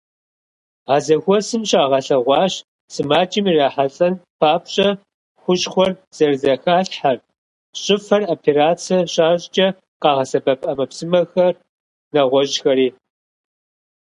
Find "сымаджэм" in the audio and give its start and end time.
2.93-3.45